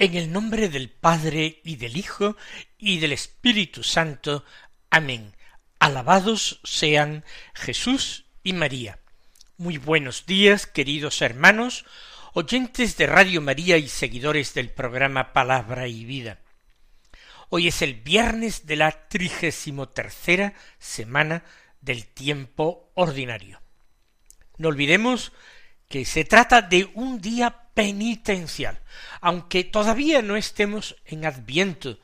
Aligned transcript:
En 0.00 0.14
el 0.14 0.30
nombre 0.30 0.68
del 0.68 0.90
Padre 0.90 1.60
y 1.64 1.74
del 1.74 1.96
Hijo 1.96 2.36
y 2.78 3.00
del 3.00 3.10
Espíritu 3.10 3.82
Santo. 3.82 4.44
Amén. 4.90 5.34
Alabados 5.80 6.60
sean 6.62 7.24
Jesús 7.52 8.24
y 8.44 8.52
María. 8.52 9.00
Muy 9.56 9.76
buenos 9.76 10.24
días, 10.24 10.66
queridos 10.66 11.20
hermanos, 11.20 11.84
oyentes 12.32 12.96
de 12.96 13.08
Radio 13.08 13.40
María 13.40 13.76
y 13.76 13.88
seguidores 13.88 14.54
del 14.54 14.70
programa 14.70 15.32
Palabra 15.32 15.88
y 15.88 16.04
Vida. 16.04 16.38
Hoy 17.48 17.66
es 17.66 17.82
el 17.82 17.94
viernes 17.94 18.66
de 18.66 18.76
la 18.76 19.08
trigésimo 19.08 19.88
tercera 19.88 20.54
semana 20.78 21.42
del 21.80 22.06
tiempo 22.06 22.92
ordinario. 22.94 23.60
No 24.58 24.68
olvidemos 24.68 25.32
que 25.88 26.04
se 26.04 26.24
trata 26.24 26.62
de 26.62 26.90
un 26.94 27.20
día 27.20 27.70
penitencial, 27.74 28.78
aunque 29.20 29.64
todavía 29.64 30.22
no 30.22 30.36
estemos 30.36 30.96
en 31.04 31.24
Adviento, 31.24 31.98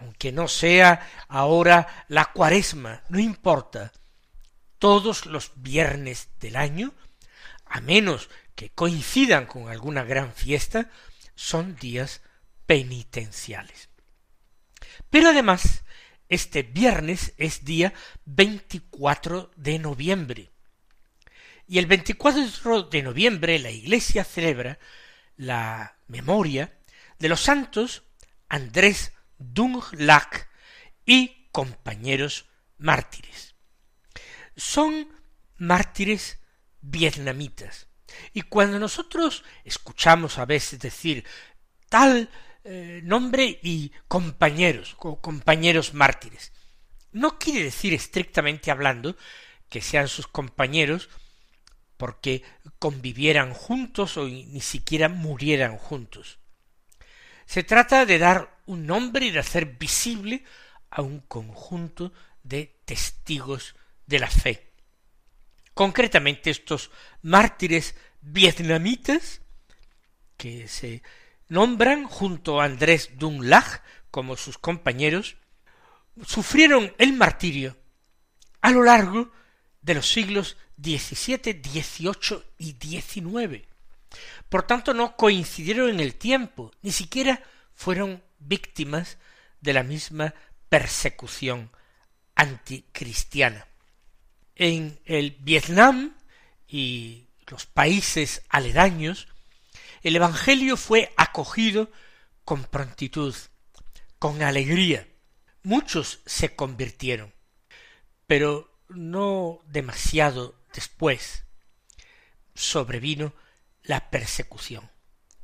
aunque 0.00 0.32
no 0.32 0.48
sea 0.48 1.08
ahora 1.28 2.04
la 2.08 2.26
cuaresma, 2.32 3.02
no 3.08 3.18
importa, 3.18 3.92
todos 4.78 5.26
los 5.26 5.52
viernes 5.56 6.28
del 6.40 6.56
año, 6.56 6.94
a 7.66 7.80
menos 7.80 8.28
que 8.54 8.70
coincidan 8.70 9.46
con 9.46 9.68
alguna 9.68 10.04
gran 10.04 10.32
fiesta, 10.32 10.90
son 11.34 11.76
días 11.76 12.22
penitenciales. 12.66 13.88
Pero 15.10 15.30
además, 15.30 15.84
este 16.28 16.62
viernes 16.62 17.34
es 17.36 17.64
día 17.64 17.92
24 18.24 19.50
de 19.56 19.78
noviembre, 19.78 20.53
y 21.66 21.78
el 21.78 21.86
24 21.86 22.84
de 22.84 23.02
noviembre 23.02 23.58
la 23.58 23.70
Iglesia 23.70 24.24
celebra 24.24 24.78
la 25.36 25.98
memoria 26.06 26.78
de 27.18 27.28
los 27.28 27.40
santos 27.40 28.02
Andrés 28.48 29.12
Dunglac 29.38 30.48
y 31.06 31.48
compañeros 31.50 32.46
mártires. 32.78 33.54
Son 34.56 35.08
mártires 35.56 36.38
vietnamitas. 36.80 37.88
Y 38.32 38.42
cuando 38.42 38.78
nosotros 38.78 39.44
escuchamos 39.64 40.38
a 40.38 40.44
veces 40.44 40.78
decir 40.78 41.24
tal 41.88 42.28
eh, 42.62 43.00
nombre 43.02 43.58
y 43.62 43.92
compañeros, 44.06 44.96
o 44.98 45.20
compañeros 45.20 45.94
mártires, 45.94 46.52
no 47.12 47.38
quiere 47.38 47.64
decir 47.64 47.92
estrictamente 47.94 48.70
hablando 48.70 49.16
que 49.68 49.80
sean 49.80 50.08
sus 50.08 50.26
compañeros 50.26 51.08
porque 52.04 52.42
convivieran 52.78 53.54
juntos 53.54 54.18
o 54.18 54.28
ni 54.28 54.60
siquiera 54.60 55.08
murieran 55.08 55.78
juntos. 55.78 56.38
Se 57.46 57.62
trata 57.62 58.04
de 58.04 58.18
dar 58.18 58.60
un 58.66 58.84
nombre 58.84 59.24
y 59.24 59.30
de 59.30 59.38
hacer 59.38 59.64
visible 59.78 60.44
a 60.90 61.00
un 61.00 61.20
conjunto 61.20 62.12
de 62.42 62.78
testigos 62.84 63.74
de 64.04 64.18
la 64.18 64.28
fe. 64.28 64.74
Concretamente 65.72 66.50
estos 66.50 66.90
mártires 67.22 67.94
vietnamitas 68.20 69.40
que 70.36 70.68
se 70.68 71.02
nombran 71.48 72.04
junto 72.04 72.60
a 72.60 72.66
Andrés 72.66 73.12
Dunlach 73.16 73.80
como 74.10 74.36
sus 74.36 74.58
compañeros, 74.58 75.38
sufrieron 76.22 76.94
el 76.98 77.14
martirio 77.14 77.78
a 78.60 78.72
lo 78.72 78.82
largo 78.82 79.32
de 79.84 79.94
los 79.94 80.10
siglos 80.10 80.56
XVII, 80.82 81.60
XVIII 81.62 82.42
y 82.58 82.72
XIX. 82.80 83.62
Por 84.48 84.66
tanto, 84.66 84.94
no 84.94 85.14
coincidieron 85.14 85.90
en 85.90 86.00
el 86.00 86.14
tiempo, 86.14 86.72
ni 86.82 86.90
siquiera 86.90 87.42
fueron 87.74 88.22
víctimas 88.38 89.18
de 89.60 89.74
la 89.74 89.82
misma 89.82 90.34
persecución 90.70 91.70
anticristiana. 92.34 93.66
En 94.56 94.98
el 95.04 95.32
Vietnam 95.40 96.16
y 96.66 97.26
los 97.46 97.66
países 97.66 98.42
aledaños, 98.48 99.28
el 100.02 100.16
Evangelio 100.16 100.76
fue 100.78 101.12
acogido 101.16 101.90
con 102.44 102.64
prontitud, 102.64 103.34
con 104.18 104.42
alegría. 104.42 105.06
Muchos 105.62 106.20
se 106.24 106.54
convirtieron, 106.54 107.34
pero 108.26 108.73
no 108.88 109.60
demasiado 109.66 110.54
después 110.72 111.44
sobrevino 112.54 113.34
la 113.82 114.10
persecución. 114.10 114.90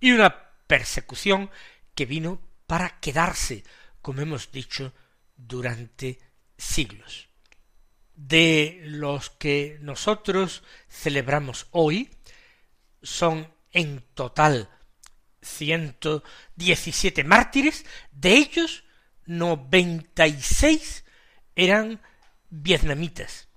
Y 0.01 0.13
una 0.13 0.51
persecución 0.67 1.51
que 1.95 2.07
vino 2.07 2.41
para 2.67 3.01
quedarse, 3.01 3.65
como 4.01 4.23
hemos 4.23 4.53
dicho, 4.53 4.93
durante 5.37 6.19
siglos. 6.57 7.29
De 8.15 8.81
los 8.85 9.31
que 9.31 9.79
nosotros 9.81 10.63
celebramos 10.89 11.67
hoy, 11.71 12.11
son 13.03 13.53
en 13.73 14.05
total 14.15 14.69
ciento 15.43 16.23
diecisiete 16.55 17.25
mártires, 17.25 17.85
de 18.13 18.35
ellos 18.35 18.85
noventa 19.25 20.27
y 20.27 20.41
seis 20.41 21.05
eran 21.57 22.01
vietnamitas. 22.51 23.49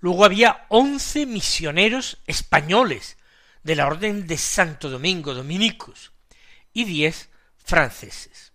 Luego 0.00 0.24
había 0.24 0.66
once 0.68 1.24
misioneros 1.24 2.18
españoles 2.26 3.16
de 3.62 3.74
la 3.74 3.86
Orden 3.86 4.26
de 4.26 4.36
Santo 4.36 4.90
Domingo 4.90 5.32
Dominicos 5.32 6.12
y 6.74 6.84
diez 6.84 7.30
franceses. 7.56 8.52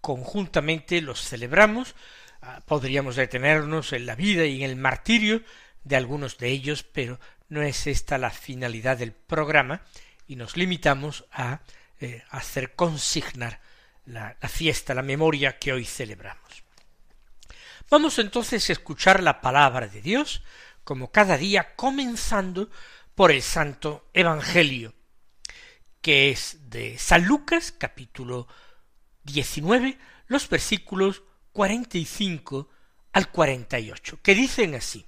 Conjuntamente 0.00 1.00
los 1.00 1.20
celebramos, 1.20 1.94
ah, 2.42 2.60
podríamos 2.66 3.16
detenernos 3.16 3.92
en 3.92 4.06
la 4.06 4.16
vida 4.16 4.44
y 4.44 4.64
en 4.64 4.70
el 4.70 4.76
martirio 4.76 5.42
de 5.84 5.96
algunos 5.96 6.36
de 6.38 6.48
ellos, 6.48 6.82
pero 6.82 7.20
no 7.48 7.62
es 7.62 7.86
esta 7.86 8.18
la 8.18 8.30
finalidad 8.30 8.98
del 8.98 9.12
programa 9.12 9.82
y 10.26 10.34
nos 10.34 10.56
limitamos 10.56 11.26
a 11.30 11.60
eh, 12.00 12.24
hacer 12.30 12.74
consignar 12.74 13.60
la 14.04 14.36
fiesta, 14.48 14.94
la 14.94 15.02
memoria 15.02 15.58
que 15.58 15.72
hoy 15.72 15.84
celebramos. 15.84 16.63
Vamos 17.94 18.18
entonces 18.18 18.68
a 18.68 18.72
escuchar 18.72 19.22
la 19.22 19.40
palabra 19.40 19.86
de 19.86 20.02
Dios, 20.02 20.42
como 20.82 21.12
cada 21.12 21.36
día, 21.36 21.76
comenzando 21.76 22.68
por 23.14 23.30
el 23.30 23.40
Santo 23.40 24.10
Evangelio, 24.12 24.94
que 26.02 26.30
es 26.30 26.58
de 26.70 26.98
San 26.98 27.24
Lucas, 27.24 27.70
capítulo 27.70 28.48
19, 29.22 29.96
los 30.26 30.48
versículos 30.48 31.22
45 31.52 32.68
al 33.12 33.30
48, 33.30 34.18
que 34.20 34.34
dicen 34.34 34.74
así. 34.74 35.06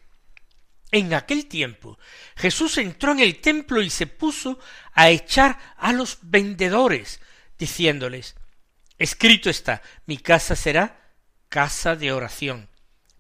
En 0.93 1.13
aquel 1.13 1.47
tiempo 1.47 1.99
Jesús 2.37 2.79
entró 2.79 3.11
en 3.11 3.19
el 3.19 3.41
templo 3.41 3.83
y 3.83 3.91
se 3.91 4.07
puso 4.07 4.61
a 4.93 5.11
echar 5.11 5.59
a 5.77 5.93
los 5.93 6.19
vendedores, 6.23 7.21
diciéndoles, 7.59 8.37
Escrito 8.97 9.51
está, 9.51 9.83
mi 10.07 10.19
casa 10.19 10.55
será 10.55 11.03
casa 11.49 11.97
de 11.97 12.13
oración, 12.13 12.69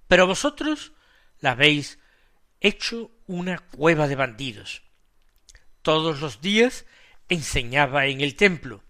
pero 0.08 0.26
vosotros 0.26 0.92
la 1.40 1.52
habéis 1.52 1.98
hecho 2.60 3.10
una 3.26 3.58
cueva 3.58 4.08
de 4.08 4.16
bandidos. 4.16 4.82
Todos 5.82 6.20
los 6.20 6.40
días 6.40 6.84
enseñaba 7.28 8.06
en 8.06 8.20
el 8.20 8.34
templo. 8.34 8.82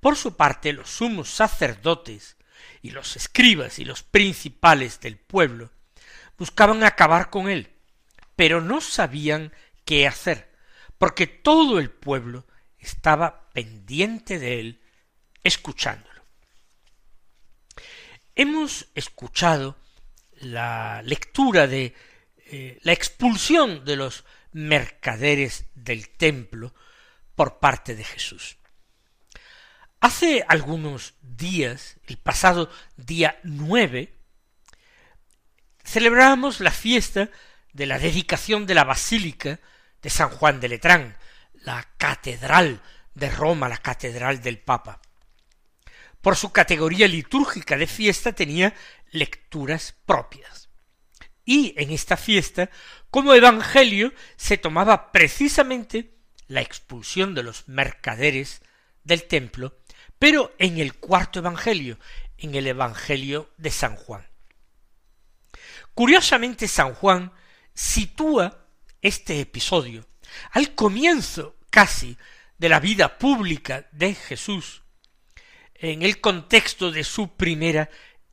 Por 0.00 0.16
su 0.16 0.36
parte 0.36 0.72
los 0.72 0.90
sumos 0.90 1.30
sacerdotes 1.30 2.36
y 2.82 2.90
los 2.90 3.16
escribas 3.16 3.78
y 3.78 3.84
los 3.84 4.02
principales 4.02 5.00
del 5.00 5.18
pueblo 5.18 5.72
buscaban 6.36 6.84
acabar 6.84 7.30
con 7.30 7.48
él, 7.48 7.72
pero 8.36 8.60
no 8.60 8.80
sabían 8.80 9.52
qué 9.84 10.06
hacer, 10.06 10.54
porque 10.96 11.26
todo 11.26 11.80
el 11.80 11.90
pueblo 11.90 12.46
estaba 12.78 13.50
pendiente 13.50 14.38
de 14.38 14.60
él, 14.60 14.80
escuchándolo. 15.42 16.22
Hemos 18.36 18.86
escuchado 18.94 19.76
la 20.40 21.02
lectura 21.02 21.66
de 21.66 21.94
eh, 22.50 22.78
la 22.82 22.92
expulsión 22.92 23.84
de 23.84 23.96
los 23.96 24.24
mercaderes 24.52 25.66
del 25.74 26.08
templo 26.08 26.74
por 27.34 27.58
parte 27.58 27.94
de 27.94 28.04
Jesús. 28.04 28.56
Hace 30.00 30.44
algunos 30.46 31.14
días, 31.22 31.96
el 32.06 32.18
pasado 32.18 32.70
día 32.96 33.38
nueve, 33.42 34.14
celebrábamos 35.84 36.60
la 36.60 36.70
fiesta 36.70 37.30
de 37.72 37.86
la 37.86 37.98
dedicación 37.98 38.66
de 38.66 38.74
la 38.74 38.84
Basílica 38.84 39.60
de 40.00 40.10
San 40.10 40.30
Juan 40.30 40.60
de 40.60 40.68
Letrán, 40.68 41.16
la 41.54 41.86
catedral 41.96 42.80
de 43.14 43.30
Roma, 43.30 43.68
la 43.68 43.78
catedral 43.78 44.40
del 44.40 44.58
Papa. 44.58 45.00
Por 46.20 46.36
su 46.36 46.50
categoría 46.52 47.08
litúrgica 47.08 47.76
de 47.76 47.86
fiesta 47.86 48.32
tenía 48.32 48.74
lecturas 49.10 49.94
propias. 50.06 50.68
Y 51.44 51.74
en 51.76 51.90
esta 51.90 52.16
fiesta, 52.16 52.70
como 53.10 53.34
evangelio, 53.34 54.12
se 54.36 54.58
tomaba 54.58 55.12
precisamente 55.12 56.14
la 56.46 56.60
expulsión 56.60 57.34
de 57.34 57.42
los 57.42 57.68
mercaderes 57.68 58.60
del 59.04 59.24
templo, 59.24 59.78
pero 60.18 60.54
en 60.58 60.78
el 60.78 60.94
cuarto 60.94 61.38
evangelio, 61.38 61.98
en 62.36 62.54
el 62.54 62.66
evangelio 62.66 63.50
de 63.56 63.70
San 63.70 63.96
Juan. 63.96 64.26
Curiosamente, 65.94 66.68
San 66.68 66.94
Juan 66.94 67.32
sitúa 67.74 68.66
este 69.00 69.40
episodio 69.40 70.06
al 70.52 70.74
comienzo 70.74 71.56
casi 71.70 72.16
de 72.58 72.68
la 72.68 72.80
vida 72.80 73.18
pública 73.18 73.88
de 73.92 74.14
Jesús, 74.14 74.82
en 75.74 76.02
el 76.02 76.20
contexto 76.20 76.90
de 76.90 77.04
su 77.04 77.36
primera 77.36 77.88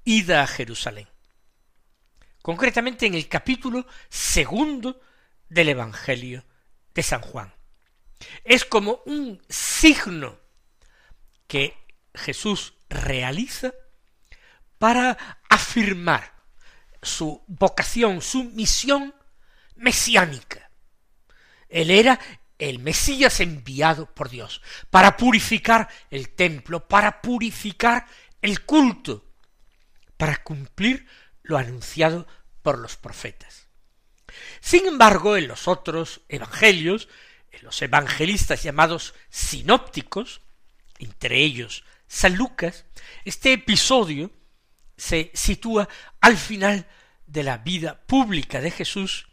ida 0.06 0.44
a 0.44 0.48
Jerusalén. 0.48 1.08
Concretamente 2.42 3.08
en 3.08 3.16
el 3.16 3.28
capítulo 3.28 3.86
segundo 4.08 5.02
del 5.50 5.70
Evangelio 5.70 6.46
de 6.94 7.04
San 7.04 7.22
Juan. 7.22 7.54
Es 8.44 8.64
como 8.64 9.02
un 9.06 9.42
signo 9.50 10.40
que 11.48 11.76
Jesús 12.14 12.76
realiza 12.90 13.74
para 14.78 15.42
afirmar 15.50 16.34
su 17.02 17.44
vocación, 17.48 18.22
su 18.22 18.44
misión 18.46 19.14
mesiánica. 19.76 20.70
Él 21.68 21.92
era 21.92 22.20
el 22.58 22.80
Mesías 22.80 23.40
enviado 23.42 24.14
por 24.14 24.30
Dios 24.30 24.62
para 24.90 25.18
purificar 25.18 25.90
el 26.10 26.30
templo, 26.30 26.88
para 26.88 27.22
purificar 27.22 28.08
el 28.42 28.64
culto, 28.64 29.25
para 30.18 30.38
cumplir 30.44 31.08
lo 31.44 31.58
anunciado 31.58 32.28
por 32.62 32.80
los 32.80 32.98
profetas. 32.98 33.68
Sin 34.60 34.88
embargo, 34.88 35.38
en 35.38 35.48
los 35.48 35.68
otros 35.68 36.22
evangelios, 36.30 37.08
en 37.52 37.64
los 37.64 37.82
evangelistas 37.82 38.64
llamados 38.64 39.14
sinópticos, 39.30 40.42
entre 41.00 41.38
ellos 41.38 41.84
San 42.08 42.36
Lucas, 42.36 42.86
este 43.24 43.54
episodio 43.54 44.32
se 44.98 45.32
sitúa 45.34 45.88
al 46.22 46.38
final 46.38 46.88
de 47.26 47.44
la 47.44 47.58
vida 47.58 48.02
pública 48.06 48.62
de 48.62 48.72
Jesús, 48.72 49.28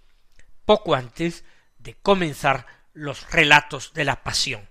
poco 0.65 0.95
antes 0.95 1.45
de 1.79 1.95
comenzar 1.95 2.67
los 2.93 3.31
relatos 3.31 3.93
de 3.95 4.05
la 4.05 4.23
pasión. 4.23 4.69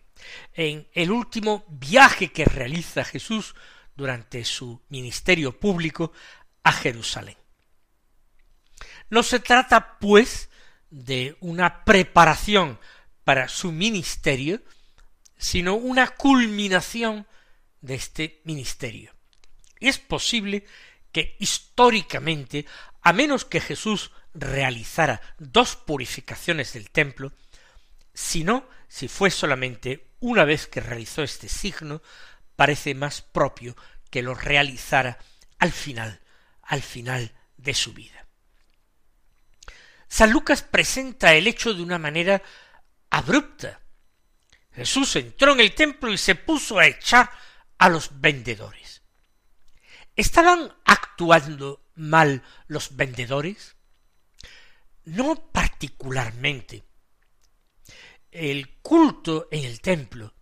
En 0.54 0.88
el 0.94 1.12
último 1.12 1.66
viaje 1.68 2.32
que 2.32 2.46
realiza 2.46 3.04
Jesús 3.04 3.56
durante 4.02 4.44
su 4.46 4.82
ministerio 4.90 5.60
público 5.60 6.12
a 6.64 6.72
Jerusalén. 6.72 7.38
No 9.12 9.22
se 9.22 9.40
trata, 9.40 10.00
pues, 10.00 10.50
de 10.90 11.38
una 11.40 11.86
preparación 11.86 12.80
para 13.24 13.48
su 13.48 13.72
ministerio, 13.72 14.60
sino 15.38 15.76
una 15.76 16.08
culminación 16.08 17.28
de 17.82 17.94
este 17.94 18.42
ministerio. 18.44 19.14
Es 19.80 20.00
posible 20.00 20.66
que 21.12 21.36
históricamente, 21.40 22.66
a 23.04 23.14
menos 23.14 23.46
que 23.46 23.62
Jesús 23.62 24.12
realizara 24.34 25.22
dos 25.38 25.76
purificaciones 25.76 26.74
del 26.74 26.90
templo, 26.90 27.34
sino 28.16 28.68
si 28.88 29.08
fue 29.08 29.30
solamente 29.30 30.08
una 30.20 30.44
vez 30.44 30.66
que 30.66 30.80
realizó 30.80 31.22
este 31.22 31.48
signo, 31.50 32.02
parece 32.62 32.94
más 32.94 33.24
propio 33.24 33.76
que 34.12 34.22
lo 34.22 34.36
realizara 34.36 35.18
al 35.58 35.72
final, 35.72 36.22
al 36.62 36.84
final 36.84 37.34
de 37.58 37.74
su 37.74 37.92
vida. 37.92 38.28
San 40.08 40.30
Lucas 40.30 40.62
presenta 40.62 41.34
el 41.34 41.48
hecho 41.48 41.74
de 41.74 41.82
una 41.82 41.98
manera 41.98 42.44
abrupta. 43.10 43.82
Jesús 44.74 45.16
entró 45.16 45.54
en 45.54 45.62
el 45.62 45.74
templo 45.74 46.14
y 46.14 46.20
se 46.20 46.36
puso 46.36 46.78
a 46.78 46.86
echar 46.86 47.32
a 47.80 47.90
los 47.90 48.22
vendedores. 48.22 49.02
¿Estaban 50.16 50.72
actuando 50.86 51.90
mal 51.96 52.44
los 52.68 52.96
vendedores? 52.96 53.76
No 55.06 55.50
particularmente. 55.52 56.84
El 58.30 58.78
culto 58.84 59.48
en 59.50 59.66
el 59.66 59.82
templo 59.82 60.36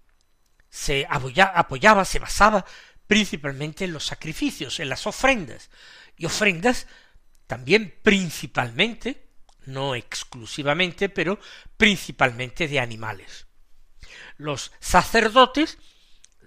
se 0.70 1.08
apoyaba, 1.10 2.06
se 2.06 2.20
basaba 2.20 2.66
principalmente 3.08 3.86
en 3.86 3.94
los 3.94 4.06
sacrificios, 4.06 4.80
en 4.80 4.90
las 4.90 5.08
ofrendas, 5.08 5.70
y 6.16 6.26
ofrendas 6.26 6.88
también 7.48 7.98
principalmente, 8.04 9.30
no 9.66 9.96
exclusivamente, 9.96 11.10
pero 11.10 11.40
principalmente 11.78 12.68
de 12.68 12.80
animales. 12.80 13.48
Los 14.38 14.72
sacerdotes 14.80 15.78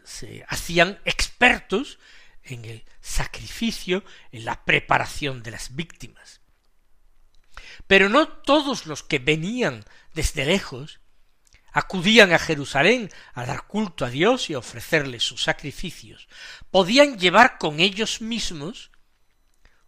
se 0.04 0.44
hacían 0.48 1.00
expertos 1.04 1.98
en 2.44 2.64
el 2.64 2.84
sacrificio, 3.00 4.04
en 4.30 4.44
la 4.44 4.64
preparación 4.64 5.42
de 5.42 5.50
las 5.50 5.74
víctimas. 5.74 6.40
Pero 7.86 8.08
no 8.08 8.28
todos 8.28 8.86
los 8.86 9.02
que 9.02 9.18
venían 9.18 9.84
desde 10.14 10.44
lejos 10.44 11.00
acudían 11.72 12.32
a 12.32 12.38
Jerusalén 12.38 13.10
a 13.34 13.44
dar 13.46 13.66
culto 13.66 14.04
a 14.04 14.10
Dios 14.10 14.50
y 14.50 14.54
a 14.54 14.58
ofrecerle 14.58 15.20
sus 15.20 15.42
sacrificios, 15.42 16.28
podían 16.70 17.18
llevar 17.18 17.58
con 17.58 17.80
ellos 17.80 18.20
mismos 18.20 18.90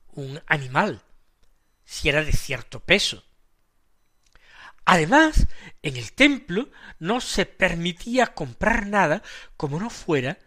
un 0.09 0.41
animal, 0.47 1.03
si 1.85 2.09
era 2.09 2.25
de 2.25 2.33
cierto 2.33 2.81
peso. 2.81 3.25
Además, 4.87 5.47
en 5.83 5.97
el 5.97 6.13
templo 6.13 6.71
no 6.99 7.21
se 7.21 7.47
permitía 7.47 8.35
comprar 8.35 8.87
nada 8.87 9.23
como 9.57 9.79
no 9.81 9.89
fuera 9.89 10.39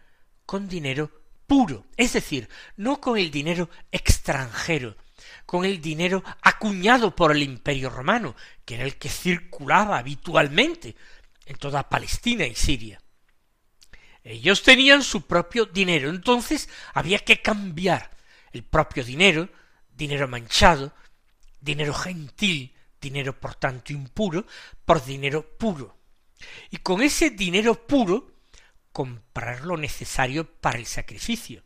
con 0.46 0.68
dinero 0.68 1.10
puro, 1.46 1.86
es 1.96 2.12
decir, 2.12 2.48
no 2.76 3.00
con 3.00 3.18
el 3.18 3.30
dinero 3.30 3.68
extranjero, 3.90 4.96
con 5.44 5.64
el 5.64 5.80
dinero 5.80 6.22
acuñado 6.42 7.16
por 7.16 7.32
el 7.32 7.42
imperio 7.42 7.90
romano, 7.90 8.36
que 8.64 8.76
era 8.76 8.84
el 8.84 8.96
que 8.96 9.08
circulaba 9.08 9.98
habitualmente 9.98 10.94
en 11.48 11.56
toda 11.56 11.88
Palestina 11.88 12.46
y 12.46 12.54
Siria. 12.54 13.00
Ellos 14.22 14.62
tenían 14.62 15.02
su 15.02 15.26
propio 15.26 15.64
dinero, 15.64 16.10
entonces 16.10 16.68
había 16.92 17.20
que 17.20 17.40
cambiar 17.40 18.10
el 18.52 18.64
propio 18.64 19.02
dinero, 19.02 19.48
dinero 19.90 20.28
manchado, 20.28 20.92
dinero 21.58 21.94
gentil, 21.94 22.74
dinero 23.00 23.40
por 23.40 23.54
tanto 23.54 23.94
impuro, 23.94 24.46
por 24.84 25.02
dinero 25.02 25.56
puro. 25.56 25.96
Y 26.70 26.76
con 26.78 27.00
ese 27.00 27.30
dinero 27.30 27.86
puro 27.86 28.42
comprar 28.92 29.64
lo 29.64 29.78
necesario 29.78 30.44
para 30.60 30.78
el 30.78 30.86
sacrificio. 30.86 31.62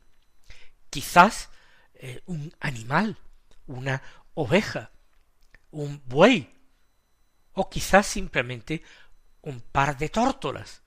Quizás 0.91 1.51
eh, 1.95 2.23
un 2.27 2.55
animal, 2.61 3.19
una 3.67 4.01
oveja, 4.35 4.93
un 5.73 6.01
buey, 6.07 6.55
o 7.55 7.69
quizás 7.69 8.07
simplemente 8.07 8.83
un 9.43 9.61
par 9.61 9.99
de 9.99 10.09
tórtolas 10.09 10.83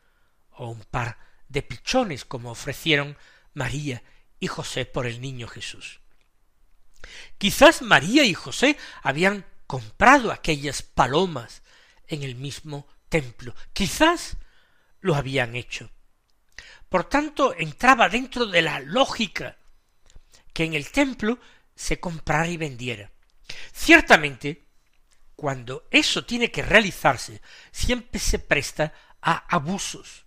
o 0.51 0.69
un 0.69 0.83
par 0.83 1.17
de 1.50 1.62
pichones 1.62 2.25
como 2.25 2.51
ofrecieron 2.51 3.17
María 3.53 4.03
y 4.39 4.47
José 4.47 4.85
por 4.85 5.05
el 5.05 5.21
niño 5.21 5.47
Jesús. 5.47 6.00
Quizás 7.38 7.81
María 7.81 8.24
y 8.24 8.33
José 8.33 8.77
habían 9.03 9.45
comprado 9.67 10.31
aquellas 10.31 10.81
palomas 10.81 11.62
en 12.07 12.24
el 12.24 12.35
mismo 12.35 12.88
templo. 13.09 13.55
Quizás 13.74 14.38
lo 15.01 15.15
habían 15.15 15.55
hecho. 15.55 15.91
Por 16.89 17.05
tanto, 17.05 17.53
entraba 17.57 18.09
dentro 18.09 18.45
de 18.45 18.62
la 18.62 18.79
lógica 18.79 19.57
que 20.53 20.63
en 20.63 20.74
el 20.74 20.91
templo 20.91 21.39
se 21.75 22.00
comprara 22.00 22.47
y 22.47 22.57
vendiera. 22.57 23.12
Ciertamente, 23.74 24.64
cuando 25.36 25.88
eso 25.92 26.25
tiene 26.25 26.51
que 26.51 26.62
realizarse, 26.62 27.42
siempre 27.72 28.20
se 28.20 28.39
presta 28.39 28.94
a 29.22 29.46
abusos. 29.54 30.25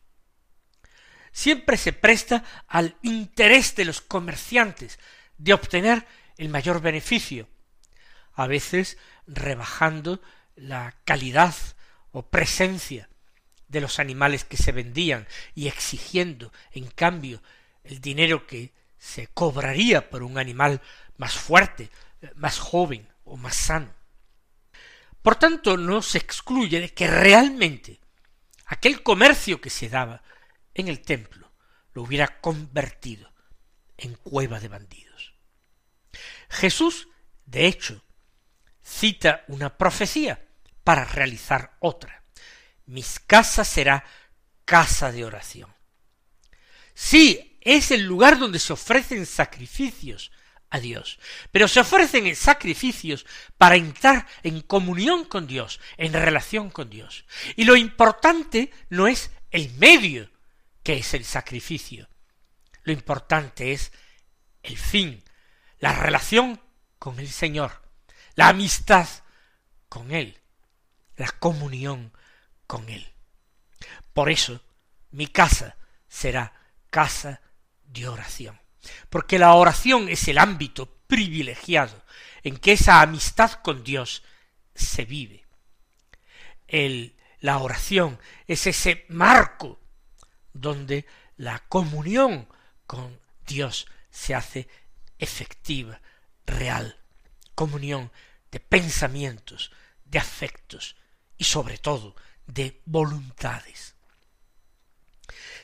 Siempre 1.33 1.77
se 1.77 1.93
presta 1.93 2.45
al 2.67 2.97
interés 3.03 3.75
de 3.77 3.85
los 3.85 4.01
comerciantes 4.01 4.99
de 5.37 5.53
obtener 5.53 6.07
el 6.37 6.49
mayor 6.49 6.81
beneficio, 6.81 7.49
a 8.35 8.47
veces 8.47 8.99
rebajando 9.27 10.21
la 10.57 10.95
calidad 11.05 11.55
o 12.13 12.23
presencia 12.23 13.09
de 13.69 13.81
los 13.81 13.99
animales 13.99 14.45
que 14.45 14.57
se 14.57 14.73
vendían 14.73 15.27
y 15.55 15.69
exigiendo, 15.69 16.53
en 16.73 16.89
cambio, 16.89 17.43
el 17.85 18.01
dinero 18.01 18.47
que 18.47 18.73
se 18.99 19.29
cobraría 19.29 20.11
por 20.11 20.23
un 20.23 20.39
animal 20.39 20.81
más 21.17 21.35
fuerte, 21.35 21.91
más 22.35 22.59
joven 22.59 23.09
o 23.25 23.37
más 23.37 23.57
sano. 23.57 23.98
Por 25.29 25.37
tanto, 25.37 25.77
no 25.77 26.01
se 26.01 26.17
excluye 26.17 26.81
de 26.81 26.95
que 26.95 27.07
realmente 27.07 28.01
aquel 28.65 29.03
comercio 29.03 29.61
que 29.61 29.69
se 29.69 29.91
daba 29.91 30.23
en 30.73 30.89
el 30.89 31.03
templo 31.03 31.53
lo 31.93 32.05
hubiera 32.05 32.41
convertido 32.41 33.31
en 33.99 34.15
cueva 34.15 34.59
de 34.59 34.69
bandidos. 34.69 35.35
Jesús, 36.49 37.09
de 37.45 37.67
hecho, 37.67 38.03
cita 38.83 39.45
una 39.49 39.77
profecía 39.77 40.49
para 40.83 41.05
realizar 41.05 41.77
otra. 41.81 42.25
Mis 42.87 43.21
casas 43.21 43.69
será 43.69 44.07
casa 44.65 45.13
de 45.13 45.27
oración. 45.27 45.75
Sí, 46.95 47.59
es 47.61 47.91
el 47.91 48.05
lugar 48.05 48.39
donde 48.39 48.59
se 48.59 48.73
ofrecen 48.73 49.27
sacrificios 49.27 50.33
a 50.71 50.81
Dios, 50.81 51.19
pero 51.51 51.67
se 51.69 51.81
ofrecen 51.81 52.35
sacrificios 52.37 53.25
para 53.57 53.77
entrar 53.77 54.27
en 54.43 54.61
comunión 54.61 55.25
con 55.25 55.47
Dios, 55.47 55.81
en 55.97 56.13
relación 56.13 56.71
con 56.71 56.91
Dios. 56.91 57.25
Y 57.57 57.65
lo 57.65 57.77
importante 57.77 58.71
no 58.91 59.07
es 59.07 59.31
el 59.51 59.73
medio 59.75 60.31
que 60.83 60.99
es 60.99 61.15
el 61.15 61.25
sacrificio, 61.25 62.09
lo 62.83 62.93
importante 62.93 63.73
es 63.73 63.93
el 64.63 64.77
fin, 64.77 65.23
la 65.79 65.93
relación 65.93 66.61
con 66.99 67.19
el 67.21 67.29
Señor, 67.29 67.83
la 68.35 68.49
amistad 68.49 69.09
con 69.89 70.11
Él, 70.11 70.39
la 71.17 71.29
comunión 71.31 72.13
con 72.67 72.89
Él. 72.89 73.13
Por 74.13 74.31
eso 74.31 74.63
mi 75.11 75.27
casa 75.27 75.77
será 76.09 76.53
casa 76.91 77.41
de 77.85 78.09
oración, 78.09 78.61
porque 79.11 79.39
la 79.39 79.55
oración 79.55 80.09
es 80.09 80.29
el 80.29 80.39
ámbito 80.39 80.87
privilegiado 81.07 82.05
en 82.43 82.57
que 82.57 82.73
esa 82.73 83.01
amistad 83.01 83.53
con 83.63 83.85
Dios 83.85 84.23
se 84.75 85.05
vive. 85.05 85.45
El, 86.67 87.17
la 87.41 87.59
oración 87.59 88.19
es 88.47 88.67
ese 88.67 89.05
marco 89.09 89.81
donde 90.53 91.07
la 91.37 91.61
comunión 91.69 92.49
con 92.87 93.21
Dios 93.47 93.87
se 94.11 94.35
hace 94.35 94.69
efectiva, 95.19 96.01
real, 96.47 96.99
comunión 97.55 98.11
de 98.51 98.61
pensamientos, 98.61 99.73
de 100.05 100.19
afectos 100.19 100.97
y 101.37 101.45
sobre 101.45 101.79
todo 101.79 102.15
de 102.47 102.81
voluntades. 102.85 103.95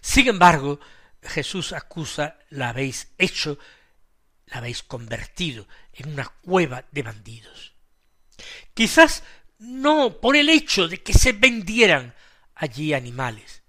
Sin 0.00 0.28
embargo, 0.28 0.80
Jesús 1.24 1.72
acusa, 1.72 2.38
la 2.50 2.68
habéis 2.68 3.08
hecho, 3.18 3.58
la 4.46 4.58
habéis 4.58 4.82
convertido 4.82 5.66
en 5.92 6.12
una 6.12 6.26
cueva 6.26 6.84
de 6.90 7.02
bandidos. 7.02 7.74
Quizás 8.74 9.22
no 9.58 10.20
por 10.20 10.36
el 10.36 10.48
hecho 10.48 10.88
de 10.88 11.02
que 11.02 11.14
se 11.14 11.32
vendieran 11.32 12.14
allí 12.54 12.92
animales, 12.92 13.62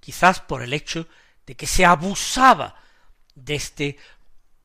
quizás 0.00 0.40
por 0.40 0.62
el 0.62 0.72
hecho 0.72 1.08
de 1.46 1.54
que 1.54 1.66
se 1.66 1.84
abusaba 1.84 2.80
de 3.34 3.54
este 3.54 3.98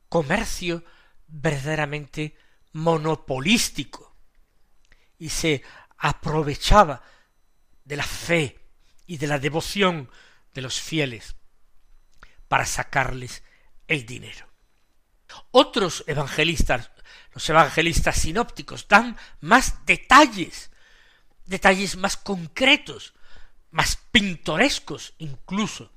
comercio 0.08 0.84
verdaderamente 1.28 2.36
monopolístico 2.72 4.16
y 5.18 5.28
se 5.28 5.62
aprovechaba 5.98 7.02
de 7.84 7.96
la 7.96 8.04
fe 8.04 8.58
y 9.06 9.18
de 9.18 9.26
la 9.26 9.38
devoción 9.38 10.10
de 10.54 10.62
los 10.62 10.80
fieles 10.80 11.36
para 12.52 12.66
sacarles 12.66 13.42
el 13.88 14.04
dinero. 14.04 14.46
Otros 15.52 16.04
evangelistas, 16.06 16.90
los 17.32 17.48
evangelistas 17.48 18.14
sinópticos, 18.14 18.86
dan 18.88 19.16
más 19.40 19.86
detalles, 19.86 20.70
detalles 21.46 21.96
más 21.96 22.18
concretos, 22.18 23.14
más 23.70 23.96
pintorescos 23.96 25.14
incluso. 25.16 25.90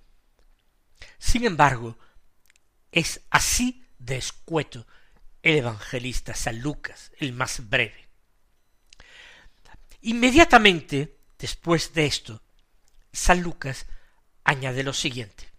Sin 1.17 1.43
embargo, 1.43 1.99
es 2.89 3.19
así 3.31 3.85
de 3.99 4.15
escueto 4.15 4.87
el 5.41 5.57
evangelista 5.57 6.33
San 6.35 6.61
Lucas, 6.61 7.11
el 7.17 7.33
más 7.33 7.69
breve. 7.69 8.07
Inmediatamente 10.03 11.17
después 11.37 11.93
de 11.93 12.05
esto, 12.05 12.41
San 13.11 13.41
Lucas 13.41 13.87
añade 14.45 14.83
lo 14.83 14.93
siguiente. 14.93 15.54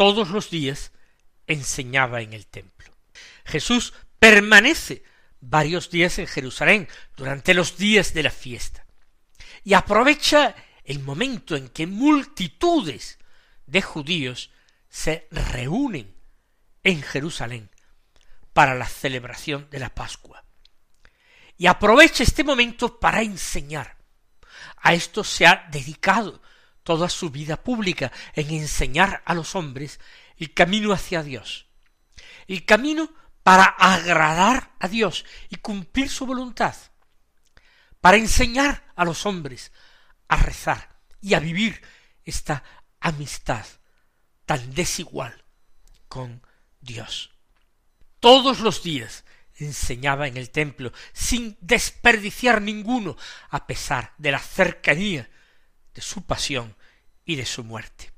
Todos 0.00 0.30
los 0.30 0.48
días 0.48 0.92
enseñaba 1.46 2.22
en 2.22 2.32
el 2.32 2.46
templo. 2.46 2.90
Jesús 3.44 3.92
permanece 4.18 5.04
varios 5.42 5.90
días 5.90 6.18
en 6.18 6.26
Jerusalén 6.26 6.88
durante 7.18 7.52
los 7.52 7.76
días 7.76 8.14
de 8.14 8.22
la 8.22 8.30
fiesta 8.30 8.86
y 9.62 9.74
aprovecha 9.74 10.54
el 10.84 11.00
momento 11.00 11.54
en 11.54 11.68
que 11.68 11.86
multitudes 11.86 13.18
de 13.66 13.82
judíos 13.82 14.50
se 14.88 15.28
reúnen 15.30 16.16
en 16.82 17.02
Jerusalén 17.02 17.68
para 18.54 18.74
la 18.74 18.88
celebración 18.88 19.68
de 19.68 19.80
la 19.80 19.94
Pascua. 19.94 20.42
Y 21.58 21.66
aprovecha 21.66 22.22
este 22.22 22.42
momento 22.42 22.98
para 22.98 23.20
enseñar. 23.20 23.98
A 24.78 24.94
esto 24.94 25.22
se 25.22 25.46
ha 25.46 25.68
dedicado 25.70 26.40
toda 26.82 27.08
su 27.08 27.30
vida 27.30 27.62
pública 27.62 28.12
en 28.34 28.50
enseñar 28.50 29.22
a 29.24 29.34
los 29.34 29.54
hombres 29.54 30.00
el 30.36 30.54
camino 30.54 30.92
hacia 30.92 31.22
Dios, 31.22 31.66
el 32.46 32.64
camino 32.64 33.10
para 33.42 33.64
agradar 33.64 34.72
a 34.78 34.88
Dios 34.88 35.24
y 35.48 35.56
cumplir 35.56 36.08
su 36.08 36.26
voluntad, 36.26 36.74
para 38.00 38.16
enseñar 38.16 38.92
a 38.96 39.04
los 39.04 39.26
hombres 39.26 39.72
a 40.28 40.36
rezar 40.36 40.96
y 41.20 41.34
a 41.34 41.40
vivir 41.40 41.82
esta 42.24 42.62
amistad 43.00 43.66
tan 44.46 44.74
desigual 44.74 45.44
con 46.08 46.42
Dios. 46.80 47.30
Todos 48.20 48.60
los 48.60 48.82
días 48.82 49.24
enseñaba 49.56 50.26
en 50.28 50.36
el 50.36 50.50
templo, 50.50 50.92
sin 51.12 51.56
desperdiciar 51.60 52.62
ninguno, 52.62 53.16
a 53.50 53.66
pesar 53.66 54.14
de 54.18 54.32
la 54.32 54.38
cercanía 54.38 55.28
de 55.94 56.02
su 56.02 56.24
pasión 56.24 56.76
y 57.24 57.36
de 57.36 57.46
su 57.46 57.64
muerte. 57.64 58.12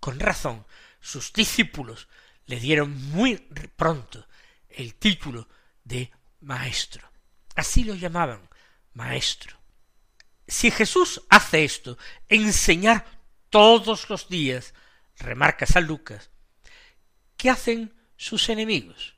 Con 0.00 0.20
razón, 0.20 0.66
sus 1.00 1.32
discípulos 1.32 2.08
le 2.46 2.60
dieron 2.60 2.94
muy 3.10 3.36
pronto 3.76 4.26
el 4.68 4.94
título 4.94 5.48
de 5.84 6.10
maestro. 6.40 7.10
Así 7.54 7.84
lo 7.84 7.94
llamaban, 7.94 8.48
maestro. 8.92 9.56
Si 10.46 10.70
Jesús 10.70 11.22
hace 11.28 11.64
esto, 11.64 11.98
enseñar 12.28 13.04
todos 13.50 14.08
los 14.10 14.28
días, 14.28 14.74
remarca 15.18 15.66
San 15.66 15.86
Lucas, 15.86 16.30
¿qué 17.36 17.50
hacen 17.50 17.94
sus 18.16 18.48
enemigos? 18.48 19.14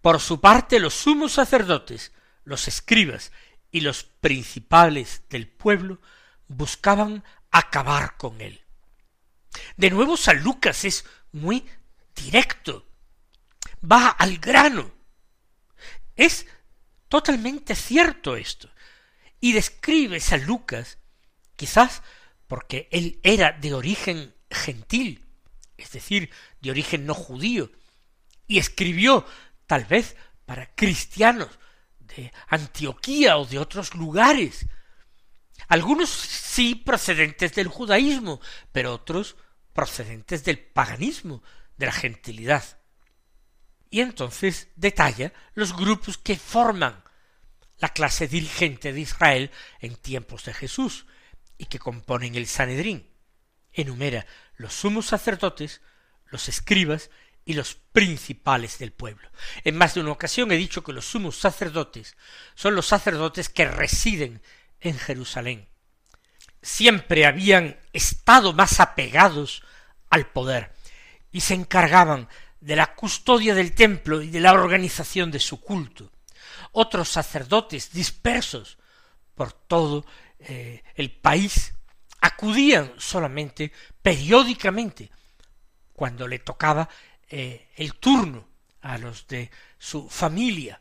Por 0.00 0.20
su 0.20 0.40
parte, 0.40 0.80
los 0.80 0.94
sumos 0.94 1.32
sacerdotes, 1.32 2.12
los 2.44 2.68
escribas 2.68 3.32
y 3.70 3.80
los 3.80 4.04
principales 4.04 5.22
del 5.28 5.48
pueblo 5.48 6.00
buscaban 6.48 7.24
acabar 7.50 8.16
con 8.16 8.40
él. 8.40 8.64
De 9.76 9.90
nuevo, 9.90 10.16
San 10.16 10.42
Lucas 10.42 10.84
es 10.84 11.04
muy 11.32 11.64
directo, 12.14 12.86
va 13.80 14.08
al 14.08 14.38
grano. 14.38 14.92
Es 16.16 16.46
totalmente 17.08 17.74
cierto 17.74 18.36
esto. 18.36 18.70
Y 19.40 19.52
describe 19.52 20.20
San 20.20 20.44
Lucas, 20.44 20.98
quizás 21.56 22.02
porque 22.46 22.88
él 22.90 23.20
era 23.22 23.52
de 23.52 23.74
origen 23.74 24.34
gentil, 24.50 25.24
es 25.76 25.90
decir, 25.92 26.30
de 26.60 26.70
origen 26.70 27.06
no 27.06 27.14
judío, 27.14 27.70
y 28.46 28.58
escribió 28.58 29.26
tal 29.66 29.84
vez 29.84 30.16
para 30.46 30.74
cristianos 30.74 31.48
de 31.98 32.32
Antioquía 32.48 33.38
o 33.38 33.46
de 33.46 33.58
otros 33.58 33.94
lugares. 33.94 34.66
Algunos 35.68 36.10
sí 36.10 36.74
procedentes 36.74 37.54
del 37.54 37.68
judaísmo, 37.68 38.40
pero 38.72 38.92
otros 38.92 39.36
procedentes 39.72 40.44
del 40.44 40.58
paganismo, 40.58 41.42
de 41.76 41.86
la 41.86 41.92
gentilidad. 41.92 42.64
Y 43.90 44.00
entonces 44.00 44.68
detalla 44.76 45.32
los 45.54 45.76
grupos 45.76 46.18
que 46.18 46.36
forman 46.36 47.02
la 47.78 47.88
clase 47.90 48.28
dirigente 48.28 48.92
de 48.92 49.00
Israel 49.00 49.50
en 49.80 49.96
tiempos 49.96 50.44
de 50.44 50.54
Jesús, 50.54 51.06
y 51.58 51.66
que 51.66 51.78
componen 51.78 52.34
el 52.34 52.46
Sanedrín. 52.46 53.10
Enumera 53.72 54.26
los 54.56 54.74
sumos 54.74 55.06
sacerdotes, 55.06 55.80
los 56.26 56.48
escribas 56.48 57.10
y 57.44 57.54
los 57.54 57.74
principales 57.74 58.78
del 58.78 58.92
pueblo. 58.92 59.28
En 59.64 59.76
más 59.76 59.94
de 59.94 60.00
una 60.00 60.12
ocasión 60.12 60.50
he 60.52 60.56
dicho 60.56 60.82
que 60.82 60.92
los 60.92 61.04
sumos 61.04 61.36
sacerdotes 61.36 62.16
son 62.54 62.74
los 62.74 62.86
sacerdotes 62.86 63.48
que 63.48 63.66
residen 63.66 64.42
en 64.84 64.96
Jerusalén. 64.96 65.66
Siempre 66.62 67.26
habían 67.26 67.76
estado 67.92 68.52
más 68.52 68.78
apegados 68.78 69.64
al 70.10 70.26
poder 70.28 70.72
y 71.32 71.40
se 71.40 71.54
encargaban 71.54 72.28
de 72.60 72.76
la 72.76 72.94
custodia 72.94 73.54
del 73.54 73.74
templo 73.74 74.22
y 74.22 74.30
de 74.30 74.40
la 74.40 74.52
organización 74.52 75.30
de 75.30 75.40
su 75.40 75.60
culto. 75.60 76.12
Otros 76.72 77.08
sacerdotes 77.08 77.92
dispersos 77.92 78.78
por 79.34 79.52
todo 79.52 80.04
eh, 80.38 80.82
el 80.94 81.10
país 81.10 81.74
acudían 82.20 82.92
solamente 82.98 83.72
periódicamente 84.00 85.10
cuando 85.92 86.26
le 86.26 86.38
tocaba 86.38 86.88
eh, 87.28 87.68
el 87.76 87.94
turno 87.94 88.48
a 88.80 88.98
los 88.98 89.26
de 89.26 89.50
su 89.78 90.08
familia, 90.08 90.80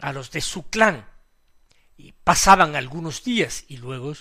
a 0.00 0.12
los 0.12 0.30
de 0.30 0.40
su 0.40 0.68
clan, 0.70 1.06
pasaban 2.24 2.74
algunos 2.74 3.22
días 3.22 3.64
y 3.68 3.76
luego 3.76 4.12